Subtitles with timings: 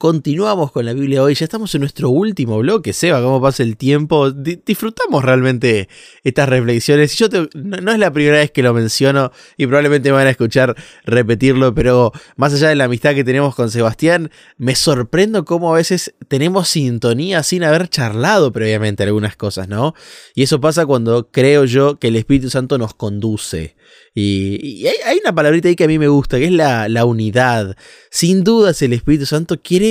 [0.00, 3.76] Continuamos con la Biblia hoy, ya estamos en nuestro último bloque, Seba, cómo pasa el
[3.76, 5.90] tiempo, disfrutamos realmente
[6.24, 7.14] estas reflexiones.
[7.18, 10.74] Yo no, es la primera vez que lo menciono y probablemente me van a escuchar
[11.04, 15.76] repetirlo, pero más allá de la amistad que tenemos con Sebastián, me sorprendo cómo a
[15.76, 19.94] veces tenemos sintonía sin haber charlado previamente algunas cosas, ¿no?
[20.34, 23.76] Y eso pasa cuando creo yo que el Espíritu Santo nos conduce.
[24.14, 27.76] Y, hay, una palabrita ahí que a mí me gusta, que es la, unidad.
[28.10, 29.89] Sin dudas el Espíritu Santo quiere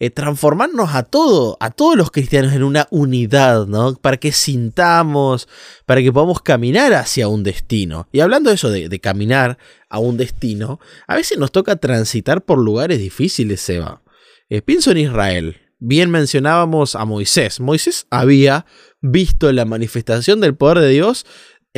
[0.00, 3.94] eh, transformarnos a todo, a todos los cristianos en una unidad, ¿no?
[3.94, 5.48] Para que sintamos,
[5.86, 8.08] para que podamos caminar hacia un destino.
[8.12, 9.58] Y hablando de eso, de, caminar
[9.88, 14.02] a un destino, a veces nos toca transitar por lugares difíciles, Seba.
[14.50, 15.56] Eh, pienso en Israel.
[15.80, 17.60] Bien mencionábamos a Moisés.
[17.60, 18.66] Moisés había
[19.00, 21.24] visto la manifestación del poder de Dios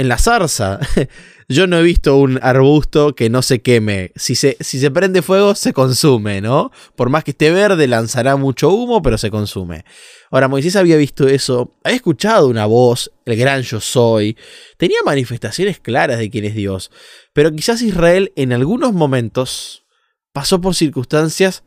[0.01, 0.81] en la zarza.
[1.49, 4.12] Yo no he visto un arbusto que no se queme.
[4.17, 6.70] Si se, si se prende fuego, se consume, ¿no?
[6.97, 9.84] Por más que esté verde, lanzará mucho humo, pero se consume.
[10.31, 14.39] Ahora, Moisés había visto eso, había escuchado una voz, el gran yo soy,
[14.79, 16.91] tenía manifestaciones claras de quién es Dios,
[17.35, 19.85] pero quizás Israel en algunos momentos
[20.33, 21.64] pasó por circunstancias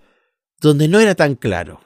[0.59, 1.81] donde no era tan claro.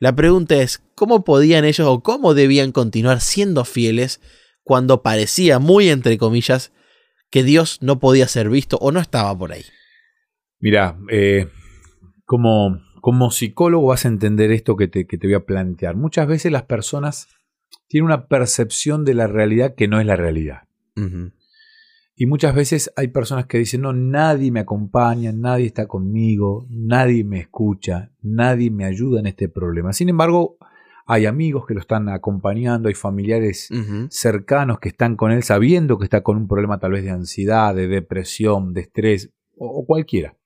[0.00, 4.20] La pregunta es, ¿cómo podían ellos o cómo debían continuar siendo fieles
[4.68, 6.74] cuando parecía muy entre comillas
[7.30, 9.62] que Dios no podía ser visto o no estaba por ahí.
[10.60, 11.48] Mira, eh,
[12.26, 15.96] como, como psicólogo vas a entender esto que te, que te voy a plantear.
[15.96, 17.28] Muchas veces las personas
[17.86, 20.64] tienen una percepción de la realidad que no es la realidad.
[22.14, 27.24] Y muchas veces hay personas que dicen, no, nadie me acompaña, nadie está conmigo, nadie
[27.24, 29.94] me escucha, nadie me ayuda en este problema.
[29.94, 30.58] Sin embargo,
[31.10, 33.70] hay amigos que lo están acompañando, hay familiares
[34.10, 37.74] cercanos que están con él sabiendo que está con un problema tal vez de ansiedad,
[37.74, 40.36] de depresión, de estrés o, cualquiera.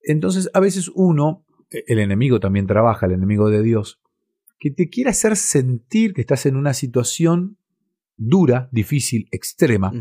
[0.00, 4.00] Entonces a veces uno, e, el enemigo también trabaja, el enemigo de Dios,
[4.60, 7.58] que te quiere hacer sentir que estás en una situación
[8.16, 9.92] dura, difícil, extrema,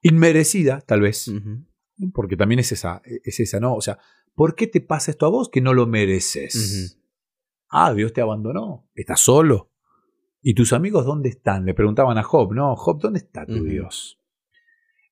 [0.00, 1.30] inmerecida tal vez,
[2.14, 3.74] porque también es esa, es esa, ¿no?
[3.74, 3.98] O sea,
[4.34, 6.98] ¿por qué te pasa esto a vos que no lo mereces?
[7.76, 8.88] Ah, Dios te abandonó.
[8.94, 9.72] Estás solo.
[10.40, 11.66] ¿Y tus amigos dónde están?
[11.66, 14.20] Le preguntaban a Job, no, Job, ¿dónde está tu Dios?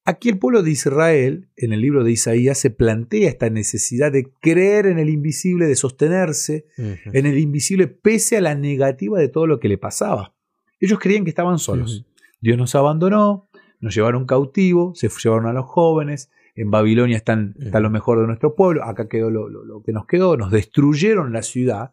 [0.04, 4.30] Aquí el pueblo de Israel, en el libro de Isaías, se plantea esta necesidad de
[4.40, 9.48] creer en el invisible, de sostenerse en el invisible pese a la negativa de todo
[9.48, 10.36] lo que le pasaba.
[10.78, 12.06] Ellos creían que estaban solos.
[12.40, 13.48] Dios nos abandonó,
[13.80, 18.26] nos llevaron cautivo, se llevaron a los jóvenes, en Babilonia están, está lo mejor de
[18.26, 21.92] nuestro pueblo, acá quedó lo, que nos quedó, nos destruyeron la ciudad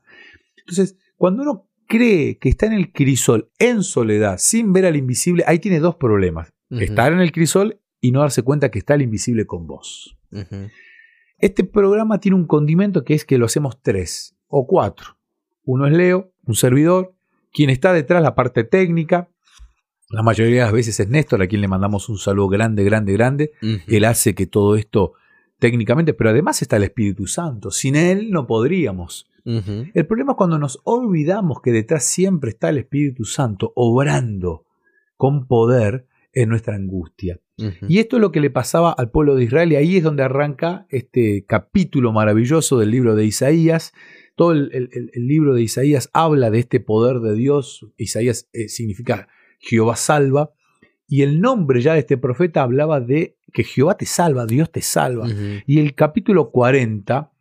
[0.69, 5.43] entonces, cuando uno cree que está en el crisol en soledad, sin ver al invisible,
[5.47, 6.53] ahí tiene dos problemas.
[6.69, 10.15] Estar en el crisol y no darse cuenta que está el invisible con vos.
[11.39, 15.17] Este programa tiene un condimento que es que lo hacemos tres o cuatro.
[15.63, 17.15] Uno es Leo, un servidor,
[17.51, 19.29] quien está detrás la parte técnica.
[20.11, 23.13] La mayoría de las veces es Néstor, a quien le mandamos un saludo grande, grande,
[23.13, 23.51] grande.
[23.87, 25.13] Él hace que todo esto
[25.59, 27.71] técnicamente, pero además está el Espíritu Santo.
[27.71, 29.29] Sin él no podríamos.
[29.93, 34.65] El problema es cuando nos olvidamos que detrás siempre está el Espíritu Santo obrando
[35.17, 37.39] con poder en nuestra angustia.
[37.89, 40.23] Y esto es lo que le pasaba al pueblo de Israel y ahí es donde
[40.23, 43.91] arranca este capítulo maravilloso del libro de Isaías.
[44.35, 47.85] Todo el, libro de Isaías habla de este poder de Dios.
[47.97, 49.27] Isaías eh, significa
[49.59, 50.53] Jehová salva.
[51.05, 54.81] Y el nombre ya de este profeta hablaba de que Jehová te salva, Dios te
[54.81, 55.27] salva.
[55.65, 57.31] Y el capítulo 40,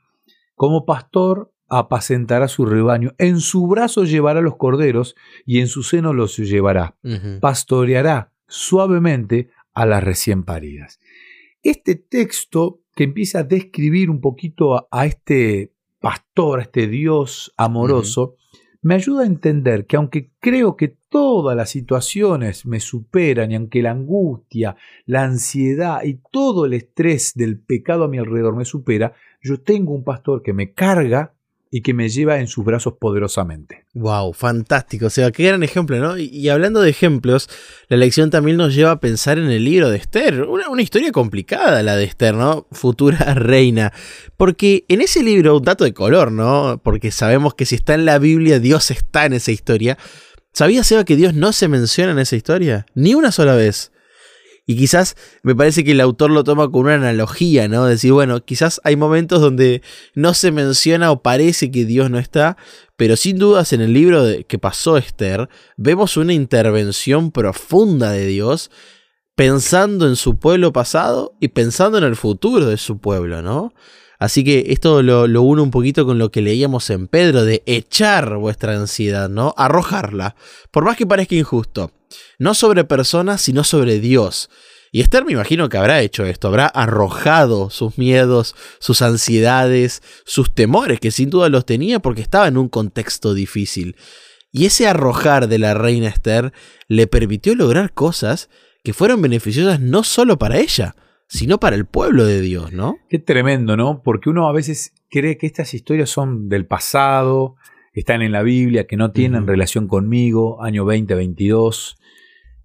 [0.55, 5.15] como pastor apacentará su rebaño, en su brazo llevará los corderos
[5.45, 6.97] y en su seno los llevará.
[7.41, 10.99] Pastoreará suavemente a las recién paridas.
[11.63, 18.37] Este texto que empieza a describir un poquito a, este pastor, a este Dios amoroso,
[18.81, 23.83] me ayuda a entender que aunque creo que todas las situaciones me superan y aunque
[23.83, 29.15] la angustia, la ansiedad y todo el estrés del pecado a mi alrededor me supera,
[29.43, 31.35] yo tengo un pastor que me carga
[31.71, 33.85] y que me lleva en sus brazos poderosamente.
[33.95, 35.07] Wow, fantástico.
[35.07, 36.17] O sea, qué gran ejemplo, ¿no?
[36.19, 37.49] Y, hablando de ejemplos,
[37.89, 40.43] la lección también nos lleva a pensar en el libro de Esther.
[40.43, 42.67] Una, historia complicada la de Esther, ¿no?
[42.73, 43.93] Futura reina.
[44.37, 46.81] Porque en ese libro, un dato de color, ¿no?
[46.83, 49.99] Porque sabemos que si está en la Biblia, Dios está en esa historia.
[50.53, 52.87] ¿Sabías, Seba, que Dios no se menciona en esa historia?
[52.95, 53.93] Ni una sola vez.
[54.71, 57.87] Y quizás me parece que el autor lo toma con una analogía, ¿no?
[57.87, 59.81] Decir, bueno, quizás hay momentos donde
[60.15, 62.59] no se menciona o parece que Dios no está,
[62.95, 65.49] pero sin dudas en el libro de, que pasó Esther,
[65.79, 68.71] vemos una intervención profunda de Dios
[69.35, 73.73] pensando en su pueblo pasado y pensando en el futuro de su pueblo, ¿no?
[74.19, 78.37] Así que esto lo, une un poquito con lo que leíamos en Pedro, de echar
[78.37, 79.55] vuestra ansiedad, ¿no?
[79.57, 80.35] Arrojarla.
[80.73, 81.93] Por más que parezca injusto.
[82.39, 84.51] No sobre personas, sino sobre Dios.
[84.91, 90.53] Y Esther me imagino que habrá hecho esto, habrá arrojado sus miedos, sus ansiedades, sus
[90.55, 93.97] temores, que sin duda los tenía porque estaba en un contexto difícil.
[94.51, 96.53] Y ese arrojar de la reina Esther
[96.89, 98.49] le permitió lograr cosas
[98.83, 100.97] que fueron beneficiosas no solo para ella,
[101.29, 102.97] sino para el pueblo de Dios, ¿no?
[103.09, 104.03] Qué tremendo, ¿no?
[104.03, 107.57] Porque uno a veces cree que estas historias son del pasado,
[107.93, 111.99] están en la Biblia, que no tienen relación conmigo, año 2022,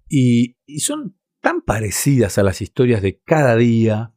[0.08, 4.14] y, y son tan parecidas a las historias de cada día.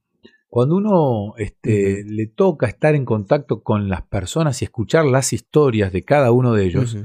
[0.47, 5.91] Cuando uno este, le toca estar en contacto con las personas y escuchar las historias
[5.91, 6.97] de cada uno de ellos,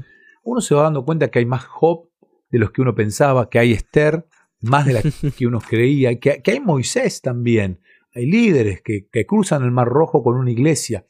[0.43, 2.09] uno se va dando cuenta que hay más Job
[2.51, 4.25] de los que uno pensaba, que hay Esther
[4.63, 5.03] más de las
[5.37, 7.79] que uno creía, que, que, hay Moisés también,
[8.13, 11.05] hay líderes que, que, cruzan el Mar Rojo con una iglesia.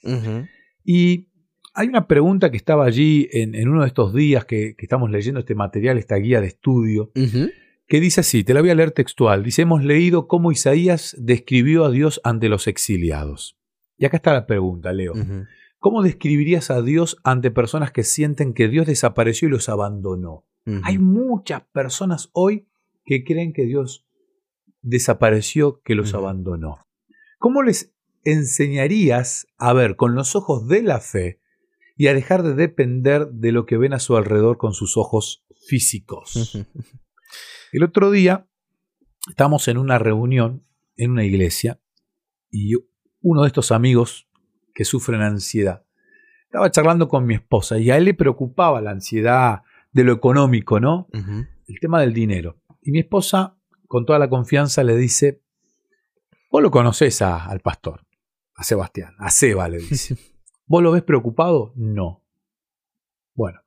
[0.83, 1.27] Y
[1.73, 5.09] hay una pregunta que estaba allí en, en uno de estos días que, que, estamos
[5.09, 7.11] leyendo este material, esta guía de estudio,
[7.87, 11.85] que dice así, te la voy a leer textual, dice, hemos leído cómo Isaías describió
[11.85, 13.57] a Dios ante los exiliados.
[13.97, 15.13] Y acá está la pregunta, Leo.
[15.79, 20.45] ¿Cómo describirías a Dios ante personas que sienten que Dios desapareció y los abandonó?
[20.83, 22.67] Hay muchas personas hoy
[23.05, 24.05] que creen que Dios
[24.81, 26.85] desapareció, que los abandonó.
[27.39, 31.39] ¿Cómo les enseñarías a ver con los ojos de la fe
[31.97, 35.45] y a dejar de depender de lo que ven a su alrededor con sus ojos
[35.67, 36.57] físicos?
[37.71, 38.47] El otro día
[39.29, 40.65] estamos en una reunión
[40.95, 41.79] en una iglesia
[42.51, 42.73] y
[43.21, 44.27] uno de estos amigos
[44.73, 45.83] que sufren ansiedad
[46.53, 50.79] estaba charlando con mi esposa y a él le preocupaba la ansiedad de lo económico,
[50.79, 51.07] ¿no?
[51.11, 52.61] El tema del dinero.
[52.85, 53.57] Y mi esposa,
[53.87, 55.41] con toda la confianza, le dice,
[56.51, 58.05] vos lo conoces al pastor,
[58.55, 60.17] a Sebastián, a Seba le dice.
[60.65, 61.73] ¿Vos lo ves preocupado?
[61.75, 62.23] No.
[63.35, 63.61] Bueno,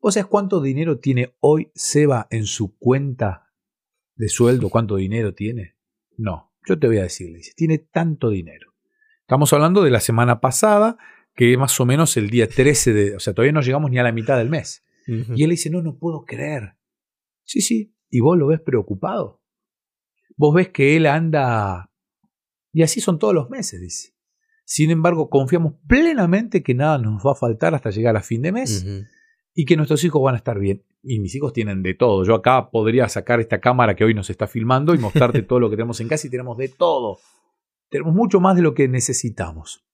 [0.00, 3.50] ¿vos sabés cuánto dinero tiene hoy Seba en su cuenta
[4.16, 4.68] de sueldo?
[4.68, 5.76] ¿Cuánto dinero tiene?
[6.16, 8.74] No, yo te voy a decir, le dice, tiene tanto dinero.
[9.20, 10.98] Estamos hablando de la semana pasada,
[11.34, 13.98] que es más o menos el día 13 de, o sea, todavía no llegamos ni
[13.98, 14.84] a la mitad del mes.
[15.06, 16.76] Y él dice, no, no puedo creer.
[17.44, 19.42] Sí, sí, y vos lo ves preocupado.
[20.36, 21.90] Vos ves que él anda...
[22.72, 24.14] Y así son todos los meses, dice.
[24.64, 28.52] Sin embargo, confiamos plenamente que nada nos va a faltar hasta llegar a fin de
[28.52, 28.86] mes
[29.54, 30.84] y que nuestros hijos van a estar bien.
[31.02, 32.22] Y mis hijos tienen de todo.
[32.24, 35.70] Yo acá podría sacar esta cámara que hoy nos está filmando y mostrarte todo lo
[35.70, 37.18] que tenemos en casa y tenemos de todo.
[37.88, 39.86] Tenemos mucho más de lo que necesitamos.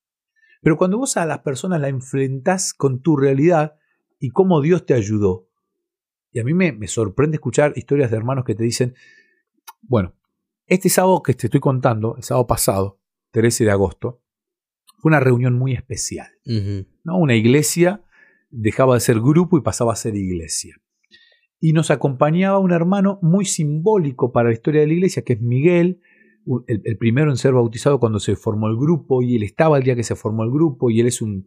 [0.61, 3.77] Pero cuando vos a las personas la enfrentás con tu realidad
[4.19, 5.47] y cómo Dios te ayudó,
[6.35, 8.95] y a mí me, me, sorprende escuchar historias de hermanos que te dicen,
[9.83, 10.17] bueno,
[10.67, 13.01] este sábado que te estoy contando, el sábado pasado,
[13.31, 14.21] 13 de agosto,
[14.99, 16.27] fue una reunión muy especial.
[17.05, 17.19] ¿no?
[17.19, 18.03] Una iglesia
[18.51, 20.77] dejaba de ser grupo y pasaba a ser iglesia.
[21.61, 25.41] Y nos acompañaba un hermano muy simbólico para la historia de la iglesia, que es
[25.41, 26.01] Miguel,
[26.67, 29.97] el, primero en ser bautizado cuando se formó el grupo y él estaba el día
[29.97, 31.47] que se formó el grupo y él es un...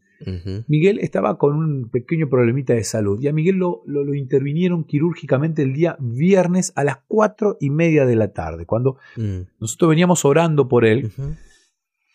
[0.67, 5.61] Miguel estaba con un pequeño problemita de salud y a Miguel lo, lo, intervinieron quirúrgicamente
[5.61, 9.41] el día viernes a las cuatro y media de la tarde, cuando mm.
[9.59, 11.11] nosotros veníamos orando por él.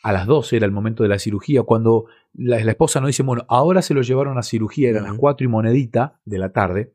[0.02, 3.44] A las 12 era el momento de la cirugía, cuando la, esposa nos dice, bueno,
[3.48, 6.92] ahora se lo llevaron a cirugía, eran las cuatro y monedita de la tarde.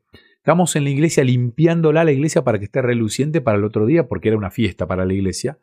[0.48, 4.08] Estamos en la iglesia limpiándola la iglesia para que esté reluciente para el otro día,
[4.08, 5.58] porque era una fiesta para la iglesia.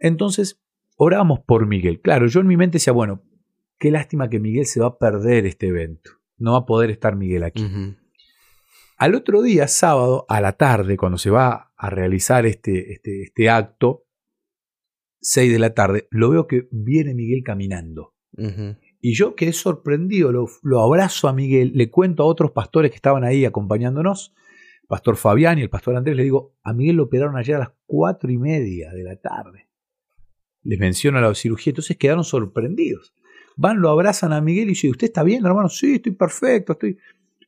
[0.00, 0.60] Entonces,
[0.96, 2.00] oramos por Miguel.
[2.00, 3.22] Claro, yo en mi mente decía, bueno,
[3.78, 6.10] qué lástima que Miguel se va a perder este evento.
[6.36, 7.64] No va a poder estar Miguel aquí.
[8.96, 13.50] Al otro día, sábado, a la tarde, cuando se va a realizar este, este, este
[13.50, 14.02] acto,
[15.20, 18.16] 6 de la tarde, lo veo que viene Miguel caminando.
[19.04, 23.24] Y yo quedé sorprendido, lo, abrazo a Miguel, le cuento a otros pastores que estaban
[23.24, 24.32] ahí acompañándonos,
[24.86, 27.72] pastor Fabián y el pastor Andrés, le digo, a Miguel lo operaron ayer a las
[27.84, 29.68] cuatro y media de la tarde.
[30.62, 33.12] Les menciono la cirugía, entonces quedaron sorprendidos.
[33.56, 35.68] Van, lo abrazan a Miguel y yo ¿usted está bien, hermano?
[35.68, 36.96] Sí, estoy perfecto, estoy...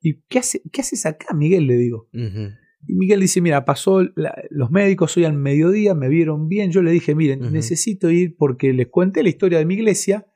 [0.03, 1.69] ¿Y qué, hace, qué haces acá, Miguel?
[1.69, 2.09] Le digo.
[2.13, 4.03] Y Miguel dice, mira, pasó
[4.51, 6.73] los médicos hoy al mediodía, me vieron bien.
[6.73, 10.27] Yo le dije, miren, necesito ir porque les cuenté la historia de mi iglesia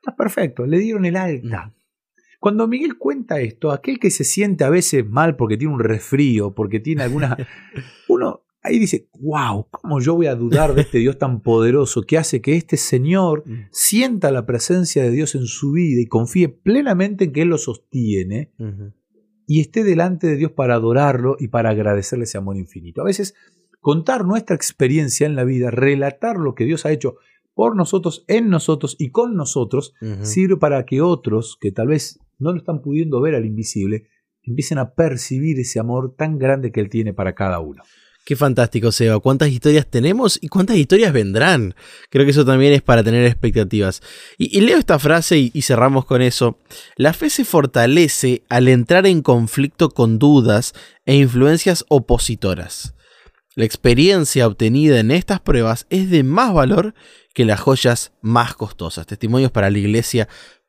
[0.00, 1.74] Está perfecto, le dieron el alta.
[2.38, 6.54] Cuando Miguel cuenta esto, aquel que se siente a veces mal porque tiene un resfrío,
[6.54, 7.36] porque tiene alguna...
[8.08, 12.18] Uno ahí dice, wow, ¿cómo yo voy a dudar de este Dios tan poderoso que
[12.18, 13.68] hace que este Señor mm.
[13.70, 17.58] sienta la presencia de Dios en su vida y confíe plenamente en que Él lo
[17.58, 18.52] sostiene
[19.46, 23.00] y esté delante de Dios para adorarlo y para agradecerle ese amor infinito?
[23.00, 23.34] A veces
[23.80, 27.16] contar nuestra experiencia en la vida, relatar lo que Dios ha hecho
[27.60, 32.52] por nosotros, en nosotros y con nosotros, sirve para que otros que tal vez no
[32.52, 34.08] lo están pudiendo ver al invisible,
[34.42, 37.82] empiecen a percibir ese amor tan grande que Él tiene para cada uno.
[38.24, 39.20] Qué fantástico, Seba.
[39.20, 41.74] ¿Cuántas historias tenemos y cuántas historias vendrán?
[42.08, 44.00] Creo que eso también es para tener expectativas.
[44.38, 46.56] Y, y leo esta frase y, y cerramos con eso.
[46.96, 50.72] La fe se fortalece al entrar en conflicto con dudas
[51.04, 52.94] e influencias opositoras.
[53.56, 56.94] La experiencia obtenida en estas pruebas es de más valor
[57.34, 59.06] que las joyas más costosas.
[59.06, 60.28] Testimonios para la iglesia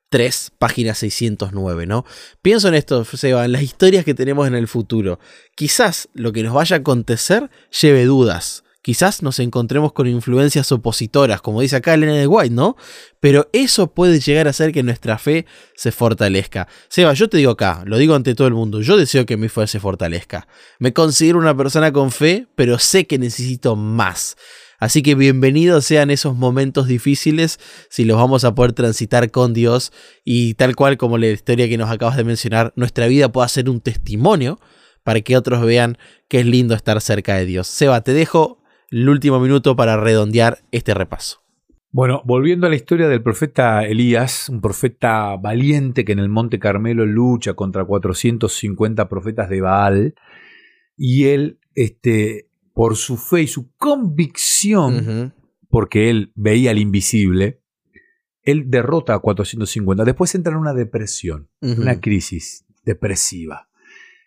[0.10, 2.06] 3, página 609, ¿no?
[2.42, 5.20] Pienso en esto, Seba, en las historias que tenemos en el futuro.
[5.56, 8.64] Quizás lo que nos vaya a acontecer lleve dudas.
[8.84, 12.76] Quizás nos encontremos con influencias opositoras, como dice acá Elena de White, ¿no?
[13.20, 15.46] Pero eso puede llegar a hacer que nuestra fe
[15.76, 16.68] se fortalezca.
[16.90, 19.50] Seba, yo te digo acá, lo digo ante todo el mundo, yo deseo que mi
[19.50, 20.48] fe se fortalezca.
[20.80, 24.36] Me considero una persona con fe, pero sé que necesito más.
[24.80, 27.60] Así que bienvenidos sean esos momentos difíciles
[27.92, 29.92] si los vamos a poder transitar con Dios
[30.26, 33.70] y tal cual como la historia que nos acabas de mencionar, nuestra vida pueda ser
[33.70, 34.60] un testimonio
[35.04, 37.68] para que otros vean que es lindo estar cerca de Dios.
[37.68, 38.61] Seba, te dejo
[38.92, 41.42] el último minuto para redondear este repaso.
[41.94, 46.60] Bueno, volviendo a la historia del profeta Elías, un profeta valiente que en el Monte
[46.60, 50.16] Carmelo lucha contra 450 profetas de Baal,
[50.96, 55.34] y él, este, por su fe y su convicción,
[55.70, 57.62] porque él veía el invisible,
[58.44, 60.06] él derrota a 450.
[60.06, 63.68] Después entra en una depresión, una crisis depresiva.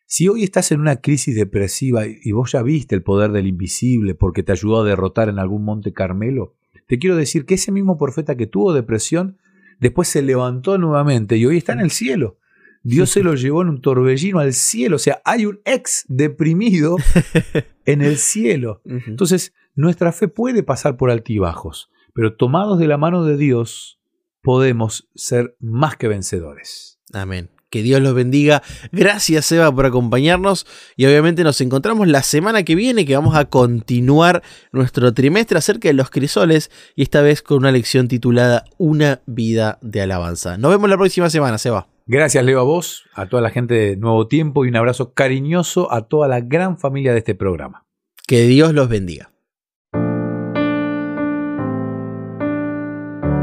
[0.07, 4.15] Si hoy estás en una crisis depresiva y vos ya viste el poder del invisible
[4.15, 6.55] porque te ayudó a derrotar en algún monte Carmelo,
[6.87, 9.39] te quiero decir que ese mismo profeta que tuvo depresión,
[9.81, 12.39] después se levantó nuevamente y hoy está en el cielo.
[12.83, 14.97] Dios se lo llevó en un torbellino al cielo.
[14.97, 16.97] O sea, hay un ex deprimido
[17.87, 18.83] en el cielo.
[18.85, 24.01] Entonces, nuestra fe puede pasar por altibajos, pero tomados de la mano de Dios,
[24.43, 27.01] podemos ser más que vencedores.
[27.13, 27.54] Amén.
[27.75, 28.63] Que Dios los bendiga.
[28.93, 30.65] Gracias, Seba, por acompañarnos.
[30.97, 35.89] Y obviamente nos encontramos la semana que viene, que vamos a continuar nuestro trimestre acerca
[35.89, 36.71] de los crisoles.
[36.95, 40.57] Y esta vez con una lección titulada Una vida de alabanza.
[40.57, 41.89] Nos vemos la próxima semana, Seba.
[42.07, 45.93] Gracias, Leo, a vos, a toda la gente de Nuevo Tiempo y un abrazo cariñoso
[45.93, 47.87] a toda la gran familia de este programa.
[48.25, 49.33] Que Dios los bendiga.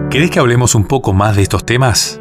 [0.10, 2.21] ¿Querés que hablemos un poco más de estos temas?